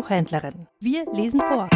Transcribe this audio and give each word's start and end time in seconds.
Buchhändlerin. 0.00 0.66
Wir 0.78 1.04
lesen 1.12 1.42
vor. 1.42 1.68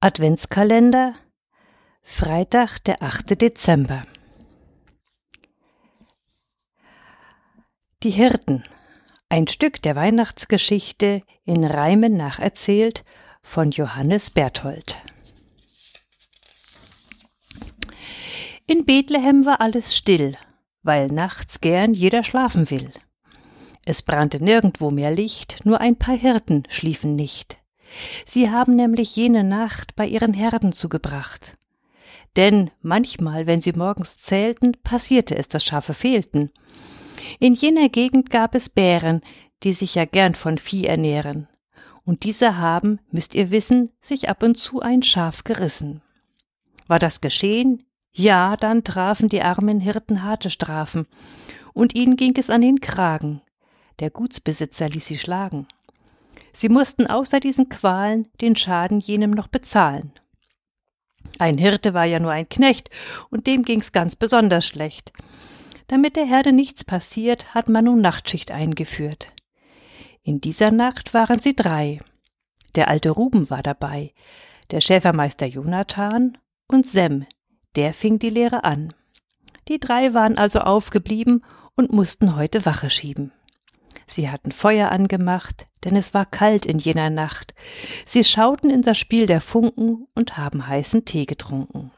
Adventskalender 0.00 1.14
Freitag, 2.00 2.78
der 2.84 3.02
8. 3.02 3.42
Dezember. 3.42 4.04
Die 8.02 8.08
Hirten. 8.08 8.64
Ein 9.28 9.46
Stück 9.46 9.82
der 9.82 9.94
Weihnachtsgeschichte 9.94 11.20
in 11.44 11.64
Reimen 11.64 12.16
nacherzählt 12.16 13.04
von 13.42 13.70
Johannes 13.72 14.30
Berthold. 14.30 14.96
In 18.68 18.84
Bethlehem 18.84 19.44
war 19.46 19.60
alles 19.60 19.96
still, 19.96 20.36
weil 20.82 21.06
nachts 21.06 21.60
gern 21.60 21.94
jeder 21.94 22.24
schlafen 22.24 22.68
will. 22.68 22.90
Es 23.84 24.02
brannte 24.02 24.42
nirgendwo 24.42 24.90
mehr 24.90 25.12
Licht, 25.12 25.64
nur 25.64 25.80
ein 25.80 25.96
paar 25.96 26.16
Hirten 26.16 26.64
schliefen 26.68 27.14
nicht. 27.14 27.58
Sie 28.24 28.50
haben 28.50 28.74
nämlich 28.74 29.14
jene 29.14 29.44
Nacht 29.44 29.94
bei 29.94 30.04
ihren 30.04 30.34
Herden 30.34 30.72
zugebracht. 30.72 31.56
Denn 32.34 32.72
manchmal, 32.82 33.46
wenn 33.46 33.60
sie 33.60 33.72
morgens 33.72 34.18
zählten, 34.18 34.72
passierte 34.82 35.36
es, 35.36 35.46
dass 35.46 35.64
Schafe 35.64 35.94
fehlten. 35.94 36.50
In 37.38 37.54
jener 37.54 37.88
Gegend 37.88 38.30
gab 38.30 38.56
es 38.56 38.68
Bären, 38.68 39.20
die 39.62 39.72
sich 39.72 39.94
ja 39.94 40.06
gern 40.06 40.34
von 40.34 40.58
Vieh 40.58 40.86
ernähren. 40.86 41.46
Und 42.04 42.24
diese 42.24 42.58
haben, 42.58 42.98
müsst 43.12 43.36
ihr 43.36 43.52
wissen, 43.52 43.90
sich 44.00 44.28
ab 44.28 44.42
und 44.42 44.56
zu 44.56 44.80
ein 44.80 45.04
Schaf 45.04 45.44
gerissen. 45.44 46.02
War 46.88 46.98
das 46.98 47.20
geschehen, 47.20 47.85
ja, 48.16 48.56
dann 48.56 48.82
trafen 48.82 49.28
die 49.28 49.42
armen 49.42 49.78
Hirten 49.78 50.22
harte 50.22 50.48
Strafen, 50.48 51.06
und 51.74 51.94
ihnen 51.94 52.16
ging 52.16 52.34
es 52.36 52.48
an 52.48 52.62
den 52.62 52.80
Kragen. 52.80 53.42
Der 54.00 54.08
Gutsbesitzer 54.08 54.88
ließ 54.88 55.04
sie 55.06 55.18
schlagen. 55.18 55.68
Sie 56.52 56.70
mussten 56.70 57.06
außer 57.06 57.40
diesen 57.40 57.68
Qualen 57.68 58.28
den 58.40 58.56
Schaden 58.56 59.00
jenem 59.00 59.32
noch 59.32 59.48
bezahlen. 59.48 60.12
Ein 61.38 61.58
Hirte 61.58 61.92
war 61.92 62.06
ja 62.06 62.18
nur 62.18 62.30
ein 62.30 62.48
Knecht, 62.48 62.88
und 63.30 63.46
dem 63.46 63.62
ging's 63.62 63.92
ganz 63.92 64.16
besonders 64.16 64.64
schlecht. 64.64 65.12
Damit 65.88 66.16
der 66.16 66.24
Herde 66.24 66.52
nichts 66.52 66.84
passiert, 66.84 67.54
hat 67.54 67.68
man 67.68 67.84
nun 67.84 68.00
Nachtschicht 68.00 68.50
eingeführt. 68.50 69.30
In 70.22 70.40
dieser 70.40 70.70
Nacht 70.70 71.12
waren 71.12 71.38
sie 71.38 71.54
drei. 71.54 72.00
Der 72.76 72.88
alte 72.88 73.10
Ruben 73.10 73.50
war 73.50 73.60
dabei, 73.60 74.14
der 74.70 74.80
Schäfermeister 74.80 75.46
Jonathan 75.46 76.38
und 76.66 76.86
Sem, 76.86 77.26
der 77.76 77.94
fing 77.94 78.18
die 78.18 78.30
Lehre 78.30 78.64
an. 78.64 78.92
Die 79.68 79.78
drei 79.78 80.14
waren 80.14 80.38
also 80.38 80.60
aufgeblieben 80.60 81.44
und 81.74 81.92
mussten 81.92 82.36
heute 82.36 82.64
Wache 82.66 82.90
schieben. 82.90 83.32
Sie 84.06 84.30
hatten 84.30 84.52
Feuer 84.52 84.90
angemacht, 84.90 85.66
denn 85.84 85.96
es 85.96 86.14
war 86.14 86.26
kalt 86.26 86.64
in 86.64 86.78
jener 86.78 87.10
Nacht. 87.10 87.54
Sie 88.04 88.22
schauten 88.22 88.70
in 88.70 88.82
das 88.82 88.98
Spiel 88.98 89.26
der 89.26 89.40
Funken 89.40 90.06
und 90.14 90.36
haben 90.36 90.66
heißen 90.66 91.04
Tee 91.04 91.26
getrunken. 91.26 91.90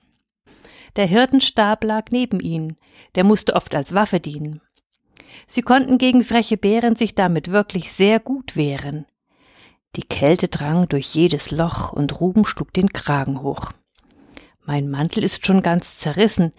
Der 0.97 1.07
Hirtenstab 1.07 1.85
lag 1.85 2.07
neben 2.11 2.41
ihnen, 2.41 2.77
der 3.15 3.25
musste 3.25 3.55
oft 3.55 3.75
als 3.75 3.95
Waffe 3.95 4.21
dienen. 4.21 4.63
Sie 5.47 5.63
konnten 5.63 5.99
gegen 5.99 6.25
freche 6.25 6.57
Bären 6.57 6.97
sich 6.97 7.15
damit 7.15 7.51
wirklich 7.51 7.93
sehr 7.93 8.21
gut 8.21 8.57
wehren. 8.57 9.07
Die 9.97 10.03
Kälte 10.03 10.49
drang 10.49 10.89
durch 10.89 11.15
jedes 11.15 11.51
Loch 11.51 11.93
und 11.93 12.21
Ruben 12.21 12.45
schlug 12.45 12.73
den 12.73 12.89
Kragen 12.89 13.43
hoch. 13.43 13.73
Mein 14.69 14.91
Mantel 14.91 15.25
ist 15.25 15.47
schon 15.47 15.63
ganz 15.63 15.99
zerrissen. 15.99 16.53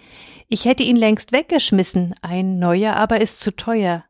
Ich 0.47 0.65
hätte 0.65 0.81
ihn 0.81 0.95
längst 0.95 1.31
weggeschmissen, 1.31 2.15
ein 2.23 2.57
neuer 2.57 2.95
aber 2.95 3.21
ist 3.21 3.39
zu 3.39 3.55
teuer. 3.55 4.03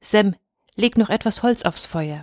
Sem, 0.00 0.36
leg 0.76 0.96
noch 0.96 1.10
etwas 1.10 1.42
Holz 1.42 1.64
aufs 1.64 1.84
Feuer. 1.84 2.22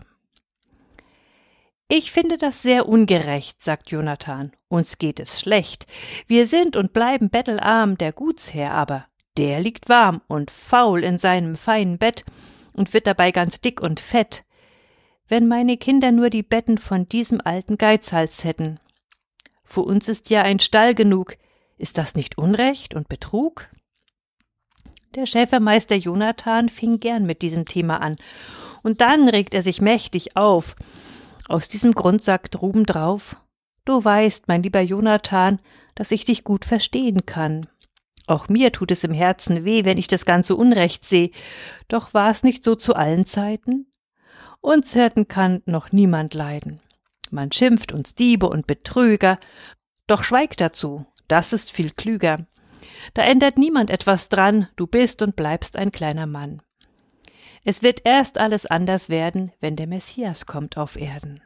Ich 1.89 2.13
finde 2.13 2.37
das 2.37 2.61
sehr 2.61 2.87
ungerecht, 2.87 3.61
sagt 3.61 3.91
Jonathan. 3.91 4.53
Uns 4.69 4.97
geht 4.97 5.19
es 5.19 5.41
schlecht. 5.41 5.87
Wir 6.27 6.45
sind 6.45 6.77
und 6.77 6.93
bleiben 6.93 7.29
bettelarm, 7.29 7.97
der 7.97 8.13
Gutsherr 8.13 8.71
aber, 8.71 9.05
der 9.37 9.59
liegt 9.59 9.89
warm 9.89 10.21
und 10.27 10.49
faul 10.49 11.03
in 11.03 11.17
seinem 11.17 11.55
feinen 11.55 11.97
Bett 11.97 12.23
und 12.71 12.93
wird 12.93 13.07
dabei 13.07 13.33
ganz 13.33 13.59
dick 13.59 13.81
und 13.81 13.99
fett. 13.99 14.45
Wenn 15.27 15.49
meine 15.49 15.75
Kinder 15.75 16.13
nur 16.13 16.29
die 16.29 16.43
Betten 16.43 16.77
von 16.77 17.09
diesem 17.09 17.41
alten 17.43 17.77
Geizhals 17.77 18.45
hätten. 18.45 18.79
Für 19.69 19.81
uns 19.81 20.09
ist 20.09 20.31
ja 20.31 20.41
ein 20.41 20.59
Stall 20.59 20.95
genug. 20.95 21.37
Ist 21.77 21.99
das 21.99 22.15
nicht 22.15 22.39
Unrecht 22.39 22.95
und 22.95 23.07
Betrug? 23.07 23.69
Der 25.13 25.27
Schäfermeister 25.27 25.95
Jonathan 25.95 26.69
fing 26.69 26.99
gern 26.99 27.27
mit 27.27 27.43
diesem 27.43 27.65
Thema 27.65 28.01
an, 28.01 28.15
und 28.81 28.99
dann 28.99 29.29
regt 29.29 29.53
er 29.53 29.61
sich 29.61 29.79
mächtig 29.79 30.35
auf. 30.35 30.75
Aus 31.47 31.69
diesem 31.69 31.91
Grund 31.91 32.21
sagt 32.23 32.61
Ruben 32.61 32.83
drauf 32.83 33.37
Du 33.85 34.03
weißt, 34.03 34.47
mein 34.47 34.63
lieber 34.63 34.81
Jonathan, 34.81 35.59
dass 35.93 36.11
ich 36.11 36.25
dich 36.25 36.43
gut 36.43 36.65
verstehen 36.65 37.25
kann. 37.27 37.67
Auch 38.25 38.49
mir 38.49 38.71
tut 38.71 38.91
es 38.91 39.03
im 39.03 39.13
Herzen 39.13 39.65
weh, 39.65 39.85
wenn 39.85 39.97
ich 39.97 40.07
das 40.07 40.25
ganze 40.25 40.55
Unrecht 40.55 41.05
sehe. 41.05 41.31
Doch 41.87 42.13
war 42.13 42.29
es 42.31 42.43
nicht 42.43 42.63
so 42.63 42.75
zu 42.75 42.95
allen 42.95 43.23
Zeiten? 43.23 43.91
Uns 44.61 44.93
Hirten 44.93 45.27
kann 45.27 45.61
noch 45.65 45.91
niemand 45.91 46.33
leiden. 46.33 46.81
Man 47.31 47.51
schimpft 47.51 47.91
uns 47.91 48.15
Diebe 48.15 48.49
und 48.49 48.67
Betrüger, 48.67 49.39
doch 50.07 50.23
schweig 50.23 50.57
dazu, 50.57 51.05
das 51.27 51.53
ist 51.53 51.71
viel 51.71 51.91
klüger. 51.91 52.47
Da 53.13 53.23
ändert 53.23 53.57
niemand 53.57 53.89
etwas 53.89 54.29
dran, 54.29 54.67
du 54.75 54.87
bist 54.87 55.21
und 55.21 55.35
bleibst 55.35 55.77
ein 55.77 55.91
kleiner 55.91 56.25
Mann. 56.25 56.61
Es 57.63 57.83
wird 57.83 58.01
erst 58.05 58.37
alles 58.37 58.65
anders 58.65 59.09
werden, 59.09 59.51
wenn 59.59 59.75
der 59.75 59.87
Messias 59.87 60.45
kommt 60.45 60.77
auf 60.77 60.95
Erden. 60.95 61.41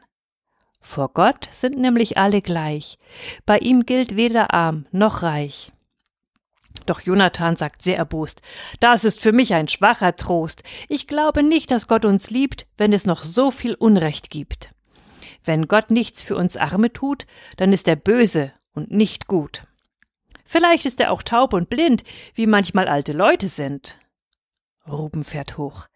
Vor 0.80 1.08
Gott 1.12 1.48
sind 1.50 1.78
nämlich 1.78 2.18
alle 2.18 2.42
gleich, 2.42 2.98
bei 3.46 3.58
ihm 3.58 3.86
gilt 3.86 4.16
weder 4.16 4.52
arm 4.52 4.86
noch 4.92 5.22
reich. 5.22 5.72
Doch 6.86 7.00
Jonathan 7.00 7.56
sagt 7.56 7.82
sehr 7.82 7.96
erbost, 7.96 8.42
das 8.80 9.04
ist 9.04 9.20
für 9.20 9.32
mich 9.32 9.54
ein 9.54 9.68
schwacher 9.68 10.16
Trost. 10.16 10.62
Ich 10.88 11.06
glaube 11.06 11.42
nicht, 11.42 11.70
dass 11.70 11.88
Gott 11.88 12.04
uns 12.04 12.30
liebt, 12.30 12.66
wenn 12.76 12.92
es 12.92 13.06
noch 13.06 13.22
so 13.22 13.50
viel 13.50 13.74
Unrecht 13.74 14.28
gibt. 14.28 14.70
Wenn 15.44 15.68
Gott 15.68 15.90
nichts 15.90 16.22
für 16.22 16.36
uns 16.36 16.56
Arme 16.56 16.92
tut, 16.92 17.26
dann 17.58 17.72
ist 17.72 17.86
er 17.86 17.96
böse 17.96 18.52
und 18.72 18.90
nicht 18.90 19.26
gut. 19.26 19.62
Vielleicht 20.44 20.86
ist 20.86 21.00
er 21.00 21.12
auch 21.12 21.22
taub 21.22 21.52
und 21.52 21.68
blind, 21.68 22.02
wie 22.34 22.46
manchmal 22.46 22.88
alte 22.88 23.12
Leute 23.12 23.48
sind. 23.48 23.98
Ruben 24.88 25.22
fährt 25.22 25.58
hoch. 25.58 25.86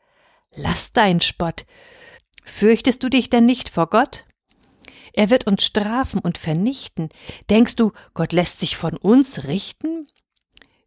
Lass 0.54 0.92
dein 0.92 1.20
Spott. 1.20 1.66
Fürchtest 2.44 3.03
du 3.03 3.08
dich 3.08 3.31
denn 3.31 3.47
nicht 3.47 3.69
vor 3.69 3.88
Gott? 3.88 4.25
Er 5.12 5.31
wird 5.31 5.47
uns 5.47 5.64
strafen 5.64 6.20
und 6.20 6.38
vernichten. 6.38 7.08
Denkst 7.50 7.76
du, 7.76 7.92
Gott 8.14 8.32
lässt 8.32 8.60
sich 8.60 8.76
von 8.76 8.97
uns 8.97 9.44
richten? 9.44 10.06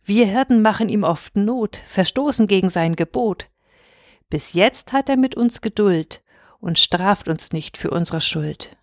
Wir 0.04 0.26
Hirten 0.26 0.62
machen 0.62 0.90
ihm 0.90 1.04
oft 1.04 1.36
Not, 1.36 1.78
verstoßen 1.88 2.48
gegen 2.48 2.70
sein 2.70 2.96
Gebot. 2.96 3.50
Bis 4.30 4.54
jetzt 4.54 4.94
hat 4.94 5.10
er 5.10 5.18
mit 5.18 5.36
uns 5.36 5.62
Geduld 5.62 6.24
und 6.62 6.80
straft 6.80 7.28
uns 7.28 7.52
nicht 7.52 7.78
für 7.78 7.90
unsere 7.90 8.22
Schuld. 8.22 8.78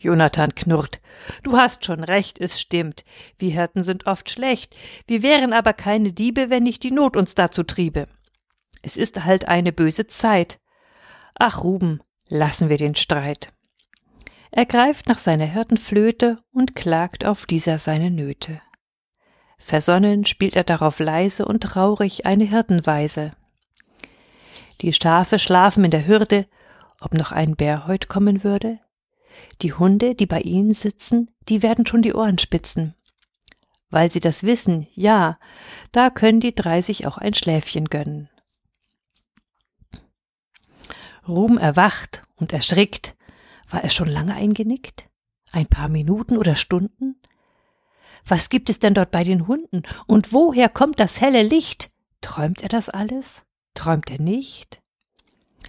Jonathan 0.00 0.54
knurrt. 0.54 1.00
Du 1.42 1.56
hast 1.56 1.84
schon 1.84 2.04
recht, 2.04 2.40
es 2.40 2.60
stimmt. 2.60 3.04
Wir 3.36 3.52
Hirten 3.52 3.82
sind 3.82 4.06
oft 4.06 4.30
schlecht. 4.30 4.76
Wir 5.06 5.22
wären 5.22 5.52
aber 5.52 5.72
keine 5.72 6.12
Diebe, 6.12 6.50
wenn 6.50 6.62
nicht 6.62 6.84
die 6.84 6.90
Not 6.90 7.16
uns 7.16 7.34
dazu 7.34 7.64
triebe. 7.64 8.06
Es 8.82 8.96
ist 8.96 9.24
halt 9.24 9.48
eine 9.48 9.72
böse 9.72 10.06
Zeit. 10.06 10.60
Ach, 11.34 11.64
Ruben, 11.64 12.00
lassen 12.28 12.68
wir 12.68 12.76
den 12.76 12.94
Streit. 12.94 13.52
Er 14.50 14.66
greift 14.66 15.08
nach 15.08 15.18
seiner 15.18 15.46
Hirtenflöte 15.46 16.36
und 16.52 16.74
klagt 16.74 17.24
auf 17.24 17.44
dieser 17.44 17.78
seine 17.78 18.10
Nöte. 18.10 18.60
Versonnen 19.58 20.24
spielt 20.24 20.54
er 20.54 20.64
darauf 20.64 21.00
leise 21.00 21.44
und 21.44 21.64
traurig 21.64 22.24
eine 22.24 22.44
Hirtenweise. 22.44 23.32
Die 24.80 24.92
Schafe 24.92 25.38
schlafen 25.38 25.84
in 25.84 25.90
der 25.90 26.06
Hürde, 26.06 26.46
ob 27.00 27.14
noch 27.14 27.32
ein 27.32 27.56
Bär 27.56 27.86
heut 27.86 28.08
kommen 28.08 28.44
würde. 28.44 28.80
Die 29.62 29.72
Hunde, 29.72 30.14
die 30.14 30.26
bei 30.26 30.40
ihnen 30.40 30.72
sitzen, 30.72 31.30
die 31.48 31.62
werden 31.62 31.86
schon 31.86 32.02
die 32.02 32.14
Ohren 32.14 32.38
spitzen. 32.38 32.94
Weil 33.90 34.10
sie 34.10 34.20
das 34.20 34.42
wissen, 34.42 34.86
ja, 34.94 35.38
da 35.92 36.10
können 36.10 36.40
die 36.40 36.54
drei 36.54 36.82
sich 36.82 37.06
auch 37.06 37.18
ein 37.18 37.34
Schläfchen 37.34 37.86
gönnen. 37.86 38.28
Ruhm 41.26 41.58
erwacht 41.58 42.22
und 42.36 42.52
erschrickt. 42.52 43.16
War 43.68 43.82
er 43.82 43.90
schon 43.90 44.08
lange 44.08 44.34
eingenickt? 44.34 45.08
Ein 45.52 45.66
paar 45.66 45.88
Minuten 45.88 46.36
oder 46.36 46.56
Stunden? 46.56 47.20
Was 48.26 48.48
gibt 48.48 48.70
es 48.70 48.78
denn 48.78 48.94
dort 48.94 49.10
bei 49.10 49.24
den 49.24 49.46
Hunden? 49.46 49.82
Und 50.06 50.32
woher 50.32 50.68
kommt 50.68 51.00
das 51.00 51.20
helle 51.20 51.42
Licht? 51.42 51.90
Träumt 52.20 52.62
er 52.62 52.68
das 52.68 52.88
alles? 52.88 53.44
Träumt 53.78 54.10
er 54.10 54.20
nicht? 54.20 54.80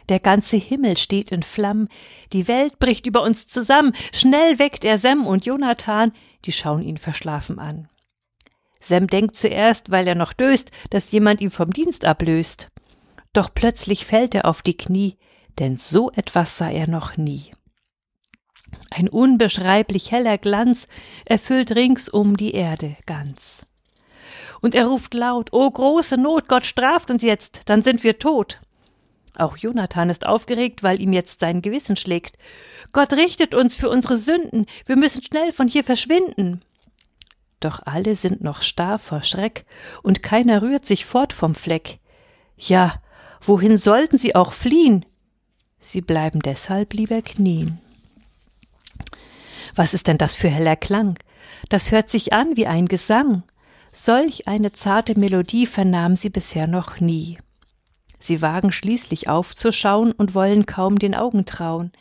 Der 0.09 0.19
ganze 0.19 0.57
Himmel 0.57 0.97
steht 0.97 1.31
in 1.31 1.43
Flammen, 1.43 1.89
die 2.33 2.47
Welt 2.47 2.79
bricht 2.79 3.05
über 3.05 3.21
uns 3.21 3.47
zusammen, 3.47 3.93
schnell 4.11 4.57
weckt 4.57 4.83
er 4.83 4.97
Sem 4.97 5.27
und 5.27 5.45
Jonathan, 5.45 6.11
die 6.45 6.51
schauen 6.51 6.81
ihn 6.81 6.97
verschlafen 6.97 7.59
an. 7.59 7.87
Sem 8.79 9.05
denkt 9.05 9.35
zuerst, 9.35 9.91
weil 9.91 10.07
er 10.07 10.15
noch 10.15 10.33
döst, 10.33 10.71
dass 10.89 11.11
jemand 11.11 11.39
ihn 11.39 11.51
vom 11.51 11.69
Dienst 11.69 12.03
ablöst. 12.03 12.69
Doch 13.31 13.53
plötzlich 13.53 14.07
fällt 14.07 14.33
er 14.33 14.45
auf 14.45 14.63
die 14.63 14.75
Knie, 14.75 15.19
denn 15.59 15.77
so 15.77 16.09
etwas 16.09 16.57
sah 16.57 16.71
er 16.71 16.89
noch 16.89 17.15
nie. 17.15 17.51
Ein 18.89 19.07
unbeschreiblich 19.07 20.11
heller 20.11 20.39
Glanz 20.39 20.87
erfüllt 21.25 21.75
ringsum 21.75 22.37
die 22.37 22.55
Erde 22.55 22.97
ganz. 23.05 23.67
Und 24.61 24.75
er 24.75 24.87
ruft 24.87 25.13
laut, 25.13 25.53
O 25.53 25.69
große 25.69 26.17
Not, 26.17 26.47
Gott 26.47 26.65
straft 26.65 27.11
uns 27.11 27.23
jetzt, 27.23 27.61
dann 27.65 27.81
sind 27.81 28.03
wir 28.03 28.19
tot. 28.19 28.59
Auch 29.35 29.55
Jonathan 29.55 30.09
ist 30.09 30.25
aufgeregt, 30.25 30.83
weil 30.83 30.99
ihm 30.99 31.13
jetzt 31.13 31.39
sein 31.39 31.61
Gewissen 31.61 31.95
schlägt. 31.95 32.37
Gott 32.91 33.13
richtet 33.13 33.55
uns 33.55 33.75
für 33.75 33.89
unsere 33.89 34.17
Sünden, 34.17 34.65
wir 34.85 34.97
müssen 34.97 35.23
schnell 35.23 35.51
von 35.51 35.67
hier 35.67 35.83
verschwinden. 35.83 36.61
Doch 37.59 37.81
alle 37.85 38.15
sind 38.15 38.41
noch 38.41 38.61
starr 38.61 38.99
vor 38.99 39.23
Schreck, 39.23 39.65
und 40.03 40.23
keiner 40.23 40.61
rührt 40.61 40.85
sich 40.85 41.05
fort 41.05 41.33
vom 41.33 41.55
Fleck. 41.55 41.99
Ja, 42.57 43.01
wohin 43.41 43.77
sollten 43.77 44.17
sie 44.17 44.35
auch 44.35 44.53
fliehen? 44.53 45.05
Sie 45.79 46.01
bleiben 46.01 46.41
deshalb 46.41 46.93
lieber 46.93 47.21
knien. 47.21 47.79
Was 49.75 49.93
ist 49.93 50.07
denn 50.07 50.17
das 50.17 50.35
für 50.35 50.49
heller 50.49 50.75
Klang? 50.75 51.17
Das 51.69 51.91
hört 51.91 52.09
sich 52.09 52.33
an 52.33 52.57
wie 52.57 52.67
ein 52.67 52.87
Gesang. 52.87 53.43
Solch 53.91 54.47
eine 54.47 54.71
zarte 54.71 55.19
Melodie 55.19 55.65
vernahm 55.65 56.15
sie 56.15 56.29
bisher 56.29 56.67
noch 56.67 56.99
nie. 56.99 57.39
Sie 58.19 58.41
wagen 58.41 58.71
schließlich 58.71 59.29
aufzuschauen 59.29 60.11
und 60.11 60.35
wollen 60.35 60.65
kaum 60.65 60.99
den 60.99 61.15
Augen 61.15 61.45
trauen. 61.45 61.91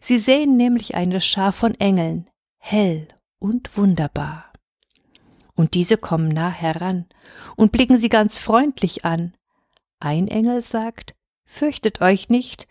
Sie 0.00 0.18
sehen 0.18 0.56
nämlich 0.56 0.94
eine 0.94 1.20
Schar 1.20 1.52
von 1.52 1.74
Engeln, 1.74 2.28
hell 2.58 3.06
und 3.38 3.76
wunderbar. 3.76 4.52
Und 5.54 5.74
diese 5.74 5.98
kommen 5.98 6.28
nah 6.28 6.50
heran 6.50 7.06
und 7.56 7.72
blicken 7.72 7.98
sie 7.98 8.08
ganz 8.08 8.38
freundlich 8.38 9.04
an. 9.04 9.34
Ein 10.00 10.28
Engel 10.28 10.62
sagt, 10.62 11.14
Fürchtet 11.44 12.00
euch 12.00 12.30
nicht, 12.30 12.66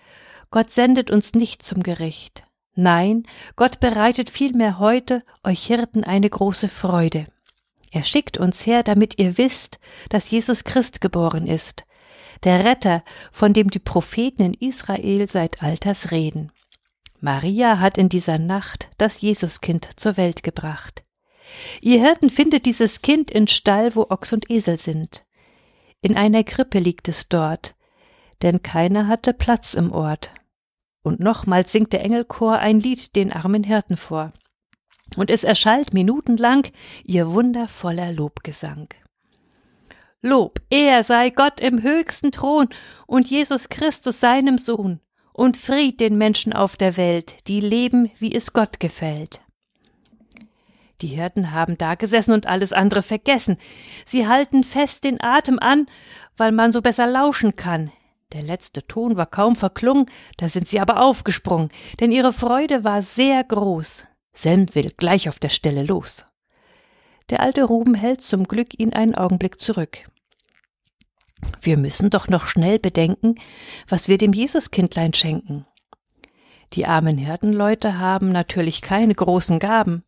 Gott 0.50 0.72
sendet 0.72 1.12
uns 1.12 1.34
nicht 1.34 1.62
zum 1.62 1.84
Gericht. 1.84 2.44
Nein, 2.74 3.28
Gott 3.56 3.80
bereitet 3.80 4.30
vielmehr 4.30 4.80
heute 4.80 5.24
euch 5.44 5.66
Hirten 5.68 6.04
eine 6.04 6.30
große 6.30 6.68
Freude. 6.68 7.28
Er 7.92 8.04
schickt 8.04 8.38
uns 8.38 8.66
her, 8.66 8.84
damit 8.84 9.20
ihr 9.20 9.38
wisst, 9.38 9.80
dass 10.10 10.32
Jesus 10.32 10.64
Christ 10.64 11.02
geboren 11.02 11.46
ist, 11.46 11.86
der 12.44 12.66
Retter, 12.66 13.04
von 13.32 13.54
dem 13.54 13.70
die 13.70 13.80
Propheten 13.80 14.44
in 14.44 14.54
Israel 14.54 15.28
seit 15.28 15.62
Alters 15.62 16.12
reden. 16.12 16.52
Maria 17.20 17.80
hat 17.80 17.98
in 17.98 18.10
dieser 18.10 18.40
Nacht 18.40 18.90
das 18.98 19.22
Jesuskind 19.22 20.00
zur 20.00 20.18
Welt 20.18 20.42
gebracht. 20.42 21.04
Ihr 21.82 22.00
Hirten 22.00 22.30
findet 22.30 22.66
dieses 22.66 23.02
Kind 23.02 23.30
in 23.30 23.48
Stall, 23.48 23.96
wo 23.96 24.08
Ochs 24.10 24.34
und 24.34 24.50
Esel 24.50 24.78
sind. 24.78 25.26
In 26.02 26.18
einer 26.18 26.44
Krippe 26.44 26.80
liegt 26.80 27.10
es 27.10 27.28
dort, 27.28 27.76
denn 28.42 28.64
keiner 28.64 29.08
hatte 29.08 29.34
Platz 29.34 29.74
im 29.74 29.92
Ort. 29.92 30.34
Und 31.04 31.20
nochmals 31.20 31.72
singt 31.72 31.94
der 31.94 32.04
Engelchor 32.04 32.58
ein 32.58 32.80
Lied 32.80 33.16
den 33.16 33.32
armen 33.32 33.64
Hirten 33.64 33.98
vor. 33.98 34.34
Und 35.16 35.30
es 35.30 35.44
erschallt 35.44 35.94
minutenlang 35.94 36.68
ihr 37.04 37.32
wundervoller 37.32 38.12
Lobgesang. 38.12 38.88
Lob, 40.22 40.60
er 40.70 41.04
sei 41.04 41.32
Gott 41.32 41.60
im 41.62 41.82
höchsten 41.82 42.32
Thron 42.32 42.70
und 43.08 43.30
Jesus 43.30 43.70
Christus 43.70 44.20
seinem 44.20 44.58
Sohn 44.58 45.00
und 45.34 45.58
Fried 45.58 46.00
den 46.00 46.18
Menschen 46.18 46.54
auf 46.54 46.78
der 46.78 46.96
Welt, 46.96 47.36
die 47.48 47.60
leben, 47.60 48.12
wie 48.20 48.34
es 48.34 48.54
Gott 48.54 48.80
gefällt. 48.80 49.42
Die 51.02 51.08
Hirten 51.08 51.52
haben 51.52 51.78
dagesessen 51.78 52.34
und 52.34 52.46
alles 52.46 52.74
andere 52.74 53.02
vergessen. 53.02 53.58
Sie 54.06 54.28
halten 54.28 54.64
fest 54.64 55.04
den 55.04 55.20
Atem 55.20 55.58
an, 55.58 55.88
weil 56.38 56.52
man 56.52 56.72
so 56.72 56.82
besser 56.82 57.08
lauschen 57.08 57.56
kann. 57.56 57.92
Der 58.34 58.44
letzte 58.44 58.86
Ton 58.86 59.18
war 59.18 59.26
kaum 59.26 59.56
verklungen, 59.56 60.06
da 60.38 60.48
sind 60.48 60.68
sie 60.68 60.80
aber 60.80 61.02
aufgesprungen, 61.02 61.70
denn 62.00 62.12
ihre 62.12 62.32
Freude 62.32 62.84
war 62.84 63.02
sehr 63.02 63.44
groß. 63.44 64.08
Selm 64.34 64.74
will 64.76 64.92
gleich 64.96 65.28
auf 65.28 65.40
der 65.40 65.50
Stelle 65.50 65.84
los. 65.84 66.26
Der 67.30 67.42
alte 67.42 67.64
Ruben 67.64 67.96
hält 67.96 68.22
zum 68.22 68.46
Glück 68.46 68.80
ihn 68.80 68.94
einen 68.94 69.16
Augenblick 69.16 69.60
zurück. 69.60 70.10
Wir 71.60 71.78
müssen 71.78 72.10
doch 72.10 72.28
noch 72.28 72.46
schnell 72.48 72.80
bedenken, 72.80 73.36
was 73.88 74.08
wir 74.08 74.18
dem 74.18 74.34
Jesuskindlein 74.34 75.14
schenken. 75.14 75.66
Die 76.74 76.86
armen 76.86 77.18
Hirtenleute 77.18 78.00
haben 78.00 78.30
natürlich 78.30 78.82
keine 78.82 79.14
großen 79.14 79.60
Gaben. 79.60 80.04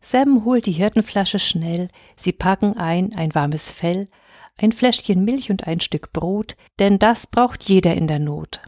Sam 0.00 0.44
holt 0.44 0.66
die 0.66 0.72
Hirtenflasche 0.72 1.38
schnell, 1.38 1.88
sie 2.16 2.32
packen 2.32 2.76
ein 2.76 3.14
ein 3.14 3.34
warmes 3.34 3.70
Fell, 3.70 4.08
ein 4.56 4.72
Fläschchen 4.72 5.24
Milch 5.24 5.50
und 5.50 5.66
ein 5.66 5.80
Stück 5.80 6.12
Brot, 6.12 6.56
denn 6.78 6.98
das 6.98 7.26
braucht 7.26 7.64
jeder 7.64 7.94
in 7.94 8.06
der 8.06 8.18
Not. 8.18 8.62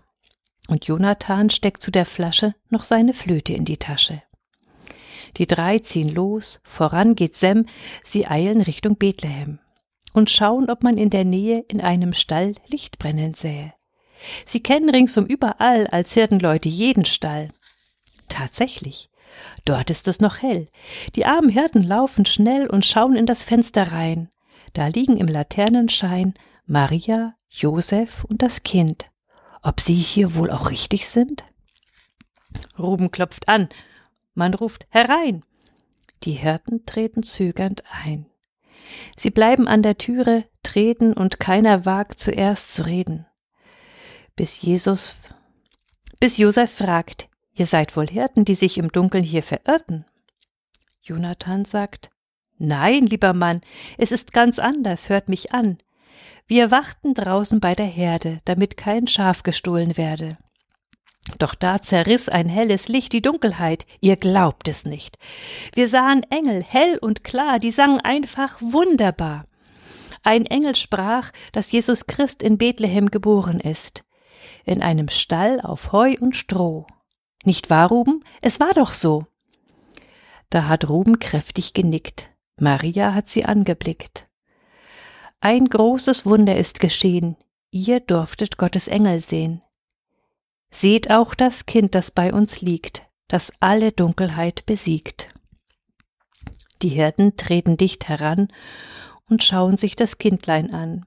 Und 0.68 0.86
Jonathan 0.86 1.50
steckt 1.50 1.82
zu 1.82 1.90
der 1.90 2.06
Flasche 2.06 2.54
noch 2.70 2.84
seine 2.84 3.14
Flöte 3.14 3.52
in 3.54 3.64
die 3.64 3.78
Tasche. 3.78 4.22
Die 5.38 5.46
drei 5.46 5.78
ziehen 5.78 6.08
los, 6.08 6.60
voran 6.62 7.14
geht 7.14 7.34
Sem, 7.34 7.66
sie 8.02 8.26
eilen 8.26 8.60
Richtung 8.60 8.96
Bethlehem 8.96 9.58
und 10.12 10.30
schauen, 10.30 10.70
ob 10.70 10.82
man 10.82 10.98
in 10.98 11.10
der 11.10 11.24
Nähe 11.24 11.64
in 11.68 11.80
einem 11.80 12.12
Stall 12.12 12.54
Licht 12.66 12.98
brennen 12.98 13.34
sähe. 13.34 13.72
Sie 14.44 14.62
kennen 14.62 14.90
ringsum 14.90 15.26
überall 15.26 15.86
als 15.88 16.14
Hirtenleute 16.14 16.68
jeden 16.68 17.04
Stall. 17.04 17.50
Tatsächlich. 18.28 19.10
Dort 19.64 19.90
ist 19.90 20.08
es 20.08 20.20
noch 20.20 20.42
hell. 20.42 20.68
Die 21.16 21.24
armen 21.24 21.48
Hirten 21.48 21.82
laufen 21.82 22.26
schnell 22.26 22.68
und 22.68 22.86
schauen 22.86 23.16
in 23.16 23.26
das 23.26 23.42
Fenster 23.42 23.92
rein. 23.92 24.28
Da 24.74 24.88
liegen 24.88 25.16
im 25.16 25.26
Laternenschein 25.26 26.34
Maria, 26.66 27.34
Josef 27.48 28.24
und 28.24 28.42
das 28.42 28.62
Kind. 28.62 29.06
Ob 29.62 29.80
sie 29.80 29.94
hier 29.94 30.34
wohl 30.34 30.50
auch 30.50 30.70
richtig 30.70 31.08
sind? 31.08 31.44
Ruben 32.78 33.10
klopft 33.10 33.48
an. 33.48 33.68
Man 34.34 34.54
ruft 34.54 34.86
herein. 34.90 35.44
Die 36.22 36.32
Hirten 36.32 36.86
treten 36.86 37.22
zögernd 37.22 37.84
ein. 38.04 38.26
Sie 39.16 39.30
bleiben 39.30 39.68
an 39.68 39.82
der 39.82 39.98
Türe, 39.98 40.44
treten 40.62 41.12
und 41.12 41.40
keiner 41.40 41.84
wagt 41.84 42.18
zuerst 42.18 42.72
zu 42.72 42.86
reden. 42.86 43.26
Bis 44.36 44.62
Jesus, 44.62 45.16
bis 46.20 46.38
Josef 46.38 46.70
fragt, 46.70 47.28
ihr 47.54 47.66
seid 47.66 47.96
wohl 47.96 48.08
Hirten, 48.08 48.44
die 48.44 48.54
sich 48.54 48.78
im 48.78 48.90
Dunkeln 48.90 49.24
hier 49.24 49.42
verirrten? 49.42 50.06
Jonathan 51.02 51.64
sagt, 51.64 52.10
Nein, 52.58 53.06
lieber 53.06 53.34
Mann, 53.34 53.60
es 53.98 54.12
ist 54.12 54.32
ganz 54.32 54.60
anders, 54.60 55.08
hört 55.08 55.28
mich 55.28 55.52
an. 55.52 55.78
Wir 56.46 56.70
wachten 56.70 57.12
draußen 57.14 57.58
bei 57.60 57.72
der 57.72 57.86
Herde, 57.86 58.38
damit 58.44 58.76
kein 58.76 59.08
Schaf 59.08 59.42
gestohlen 59.42 59.96
werde. 59.96 60.38
Doch 61.42 61.56
da 61.56 61.82
zerriss 61.82 62.28
ein 62.28 62.48
helles 62.48 62.86
Licht 62.86 63.12
die 63.12 63.20
Dunkelheit, 63.20 63.84
ihr 64.00 64.14
glaubt 64.14 64.68
es 64.68 64.84
nicht. 64.84 65.18
Wir 65.74 65.88
sahen 65.88 66.22
Engel, 66.30 66.62
hell 66.62 66.98
und 66.98 67.24
klar, 67.24 67.58
die 67.58 67.72
sangen 67.72 67.98
einfach 68.00 68.58
wunderbar. 68.60 69.46
Ein 70.22 70.46
Engel 70.46 70.76
sprach, 70.76 71.32
dass 71.50 71.72
Jesus 71.72 72.06
Christ 72.06 72.44
in 72.44 72.58
Bethlehem 72.58 73.10
geboren 73.10 73.58
ist, 73.58 74.04
in 74.64 74.82
einem 74.82 75.08
Stall 75.08 75.60
auf 75.60 75.90
Heu 75.90 76.14
und 76.20 76.36
Stroh. 76.36 76.86
Nicht 77.42 77.70
wahr, 77.70 77.88
Ruben? 77.88 78.20
Es 78.40 78.60
war 78.60 78.72
doch 78.72 78.94
so. 78.94 79.26
Da 80.48 80.68
hat 80.68 80.88
Ruben 80.88 81.18
kräftig 81.18 81.74
genickt. 81.74 82.30
Maria 82.60 83.14
hat 83.14 83.26
sie 83.26 83.46
angeblickt. 83.46 84.28
Ein 85.40 85.64
großes 85.64 86.24
Wunder 86.24 86.56
ist 86.56 86.78
geschehen. 86.78 87.36
Ihr 87.72 87.98
durftet 87.98 88.58
Gottes 88.58 88.86
Engel 88.86 89.18
sehen. 89.18 89.60
Seht 90.74 91.10
auch 91.10 91.34
das 91.34 91.66
Kind, 91.66 91.94
das 91.94 92.10
bei 92.10 92.32
uns 92.32 92.62
liegt, 92.62 93.06
das 93.28 93.52
alle 93.60 93.92
Dunkelheit 93.92 94.64
besiegt. 94.64 95.28
Die 96.80 96.88
Hirten 96.88 97.36
treten 97.36 97.76
dicht 97.76 98.08
heran 98.08 98.48
und 99.28 99.44
schauen 99.44 99.76
sich 99.76 99.96
das 99.96 100.16
Kindlein 100.16 100.72
an. 100.72 101.04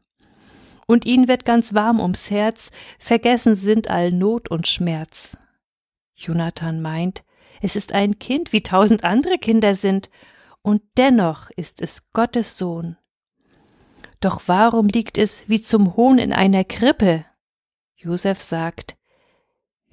Und 0.85 1.03
ihnen 1.05 1.27
wird 1.27 1.45
ganz 1.45 1.73
warm 1.73 1.99
ums 1.99 2.29
Herz, 2.29 2.69
vergessen 2.99 3.55
sind 3.55 3.89
all 3.89 4.11
Not 4.11 4.49
und 4.49 4.67
Schmerz. 4.67 5.35
Jonathan 6.13 6.79
meint, 6.79 7.23
es 7.59 7.75
ist 7.75 7.91
ein 7.91 8.19
Kind, 8.19 8.53
wie 8.53 8.61
tausend 8.61 9.03
andere 9.03 9.39
Kinder 9.39 9.73
sind, 9.73 10.11
und 10.61 10.83
dennoch 10.95 11.49
ist 11.55 11.81
es 11.81 12.11
Gottes 12.13 12.59
Sohn. 12.59 12.97
Doch 14.19 14.43
warum 14.45 14.87
liegt 14.87 15.17
es 15.17 15.49
wie 15.49 15.59
zum 15.59 15.95
Hohn 15.95 16.19
in 16.19 16.33
einer 16.33 16.63
Krippe? 16.63 17.25
Josef 17.95 18.41
sagt, 18.41 18.95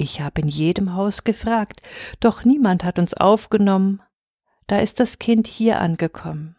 ich 0.02 0.20
habe 0.20 0.40
in 0.40 0.48
jedem 0.48 0.94
Haus 0.94 1.24
gefragt, 1.24 1.80
doch 2.20 2.44
niemand 2.44 2.84
hat 2.84 2.98
uns 2.98 3.14
aufgenommen. 3.14 4.02
Da 4.66 4.78
ist 4.78 5.00
das 5.00 5.18
Kind 5.18 5.46
hier 5.46 5.80
angekommen. 5.80 6.56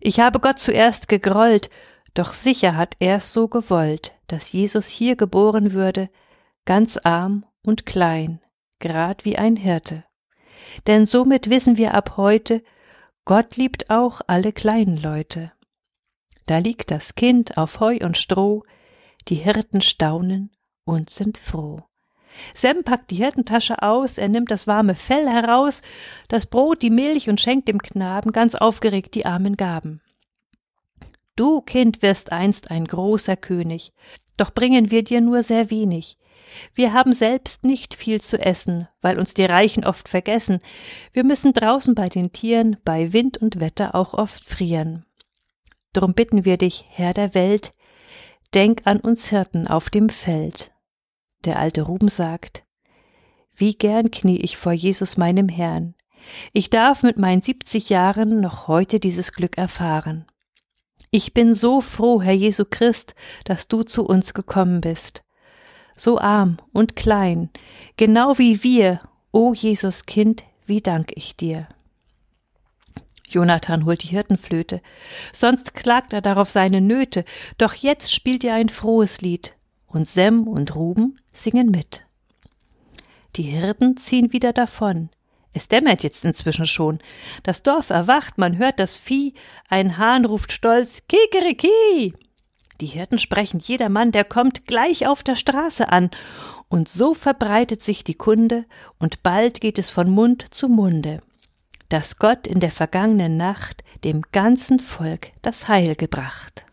Ich 0.00 0.20
habe 0.20 0.40
Gott 0.40 0.58
zuerst 0.58 1.08
gegrollt, 1.08 1.70
doch 2.14 2.32
sicher 2.32 2.76
hat 2.76 2.96
er's 2.98 3.32
so 3.32 3.48
gewollt, 3.48 4.12
dass 4.26 4.52
Jesus 4.52 4.88
hier 4.88 5.16
geboren 5.16 5.72
würde, 5.72 6.10
ganz 6.64 6.96
arm 6.96 7.44
und 7.62 7.86
klein, 7.86 8.40
grad 8.80 9.24
wie 9.24 9.36
ein 9.36 9.56
Hirte. 9.56 10.04
Denn 10.86 11.06
somit 11.06 11.48
wissen 11.48 11.76
wir 11.76 11.94
ab 11.94 12.16
heute, 12.16 12.62
Gott 13.24 13.56
liebt 13.56 13.90
auch 13.90 14.20
alle 14.26 14.52
kleinen 14.52 14.96
Leute. 14.96 15.52
Da 16.46 16.58
liegt 16.58 16.90
das 16.90 17.14
Kind 17.14 17.56
auf 17.56 17.80
Heu 17.80 17.98
und 18.02 18.16
Stroh, 18.16 18.64
die 19.28 19.34
Hirten 19.36 19.80
staunen 19.80 20.50
und 20.84 21.10
sind 21.10 21.38
froh. 21.38 21.82
Sem 22.54 22.84
packt 22.84 23.10
die 23.10 23.16
Hirtentasche 23.16 23.82
aus, 23.82 24.18
er 24.18 24.28
nimmt 24.28 24.50
das 24.50 24.66
warme 24.66 24.94
Fell 24.94 25.28
heraus, 25.28 25.82
das 26.28 26.46
Brot, 26.46 26.82
die 26.82 26.90
Milch 26.90 27.28
und 27.28 27.40
schenkt 27.40 27.68
dem 27.68 27.80
Knaben 27.80 28.32
ganz 28.32 28.54
aufgeregt 28.54 29.14
die 29.14 29.26
armen 29.26 29.56
Gaben. 29.56 30.00
Du, 31.36 31.60
Kind, 31.60 32.02
wirst 32.02 32.32
einst 32.32 32.70
ein 32.70 32.86
großer 32.86 33.36
König, 33.36 33.92
doch 34.36 34.52
bringen 34.52 34.90
wir 34.90 35.04
dir 35.04 35.20
nur 35.20 35.42
sehr 35.42 35.70
wenig. 35.70 36.16
Wir 36.74 36.92
haben 36.92 37.12
selbst 37.12 37.64
nicht 37.64 37.94
viel 37.94 38.20
zu 38.20 38.38
essen, 38.38 38.88
weil 39.00 39.18
uns 39.18 39.34
die 39.34 39.44
Reichen 39.44 39.84
oft 39.84 40.08
vergessen. 40.08 40.60
Wir 41.12 41.24
müssen 41.24 41.52
draußen 41.52 41.94
bei 41.94 42.06
den 42.06 42.32
Tieren, 42.32 42.76
bei 42.84 43.12
Wind 43.12 43.38
und 43.38 43.60
Wetter 43.60 43.94
auch 43.94 44.14
oft 44.14 44.44
frieren. 44.44 45.04
Drum 45.92 46.14
bitten 46.14 46.44
wir 46.44 46.56
dich, 46.56 46.84
Herr 46.88 47.14
der 47.14 47.34
Welt, 47.34 47.72
denk 48.54 48.82
an 48.84 49.00
uns 49.00 49.30
Hirten 49.30 49.66
auf 49.66 49.90
dem 49.90 50.08
Feld. 50.08 50.72
Der 51.46 51.60
alte 51.60 51.82
Ruben 51.82 52.08
sagt, 52.08 52.64
wie 53.56 53.74
gern 53.74 54.10
knie 54.10 54.38
ich 54.38 54.56
vor 54.56 54.72
Jesus 54.72 55.16
meinem 55.16 55.48
Herrn. 55.48 55.94
Ich 56.52 56.70
darf 56.70 57.04
mit 57.04 57.18
meinen 57.18 57.40
siebzig 57.40 57.88
Jahren 57.88 58.40
noch 58.40 58.66
heute 58.66 58.98
dieses 58.98 59.32
Glück 59.32 59.56
erfahren. 59.56 60.26
Ich 61.10 61.34
bin 61.34 61.54
so 61.54 61.80
froh, 61.80 62.20
Herr 62.20 62.34
Jesu 62.34 62.64
Christ, 62.68 63.14
dass 63.44 63.68
du 63.68 63.84
zu 63.84 64.04
uns 64.04 64.34
gekommen 64.34 64.80
bist. 64.80 65.22
So 65.94 66.18
arm 66.18 66.56
und 66.72 66.96
klein, 66.96 67.48
genau 67.96 68.38
wie 68.38 68.64
wir, 68.64 69.00
o 69.30 69.54
Jesus 69.54 70.04
Kind, 70.04 70.44
wie 70.66 70.80
dank 70.80 71.12
ich 71.14 71.36
dir. 71.36 71.68
Jonathan 73.28 73.84
holt 73.84 74.02
die 74.02 74.08
Hirtenflöte, 74.08 74.82
sonst 75.32 75.74
klagt 75.74 76.12
er 76.12 76.22
darauf 76.22 76.50
seine 76.50 76.80
Nöte, 76.80 77.24
doch 77.56 77.74
jetzt 77.74 78.12
spielt 78.12 78.42
er 78.42 78.54
ein 78.54 78.68
frohes 78.68 79.20
Lied, 79.20 79.54
und 79.86 80.08
Sem 80.08 80.46
und 80.46 80.74
Ruben 80.74 81.18
singen 81.36 81.70
mit. 81.70 82.06
Die 83.36 83.42
Hirten 83.42 83.96
ziehen 83.96 84.32
wieder 84.32 84.52
davon. 84.52 85.10
Es 85.52 85.68
dämmert 85.68 86.02
jetzt 86.02 86.24
inzwischen 86.24 86.66
schon. 86.66 86.98
Das 87.42 87.62
Dorf 87.62 87.90
erwacht, 87.90 88.36
man 88.36 88.58
hört 88.58 88.78
das 88.78 88.96
Vieh, 88.96 89.34
ein 89.68 89.96
Hahn 89.96 90.24
ruft 90.26 90.52
stolz 90.52 91.04
Kikeriki. 91.08 92.12
Die 92.80 92.86
Hirten 92.86 93.18
sprechen 93.18 93.60
jedermann, 93.60 94.12
der 94.12 94.24
kommt 94.24 94.66
gleich 94.66 95.06
auf 95.06 95.22
der 95.22 95.34
Straße 95.34 95.90
an, 95.90 96.10
und 96.68 96.88
so 96.88 97.14
verbreitet 97.14 97.82
sich 97.82 98.04
die 98.04 98.16
Kunde, 98.16 98.66
und 98.98 99.22
bald 99.22 99.62
geht 99.62 99.78
es 99.78 99.88
von 99.88 100.10
Mund 100.10 100.52
zu 100.52 100.68
Munde, 100.68 101.22
dass 101.88 102.18
Gott 102.18 102.46
in 102.46 102.60
der 102.60 102.72
vergangenen 102.72 103.38
Nacht 103.38 103.82
dem 104.04 104.22
ganzen 104.32 104.78
Volk 104.78 105.30
das 105.40 105.68
Heil 105.68 105.94
gebracht. 105.94 106.66